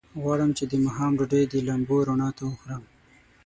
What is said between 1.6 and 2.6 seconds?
لمبو رڼا ته